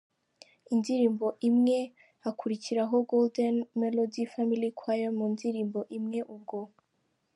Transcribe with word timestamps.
indirimbo 0.73 1.27
imwe, 1.49 1.79
hakurikiraho 2.23 2.95
Golden 3.09 3.55
Melody 3.81 4.23
Family 4.33 4.69
Choir 4.79 5.09
mu 5.17 5.25
ndirimbo 5.33 5.79
imwe, 5.97 6.19
ubwo. 6.35 6.59